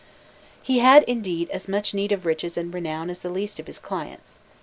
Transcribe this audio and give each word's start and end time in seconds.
He, 0.63 0.79
had, 0.79 1.03
indeed, 1.03 1.47
as 1.51 1.67
much 1.67 1.93
need 1.93 2.11
of 2.11 2.25
riches 2.25 2.57
and 2.57 2.73
renown 2.73 3.11
as 3.11 3.19
the 3.19 3.29
least 3.29 3.59
of 3.59 3.67
his 3.67 3.77
clients. 3.77 4.39